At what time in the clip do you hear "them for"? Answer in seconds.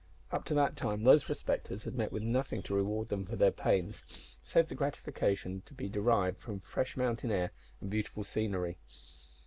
3.09-3.35